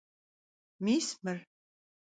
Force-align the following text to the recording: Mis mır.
Mis 0.79 1.23
mır. 1.23 1.45